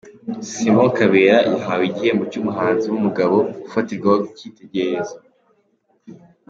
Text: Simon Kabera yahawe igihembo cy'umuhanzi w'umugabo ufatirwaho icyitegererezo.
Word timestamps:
Simon 0.49 0.89
Kabera 0.97 1.37
yahawe 1.53 1.83
igihembo 1.87 2.23
cy'umuhanzi 2.31 2.85
w'umugabo 2.87 3.35
ufatirwaho 3.67 4.17
icyitegererezo. 4.31 5.17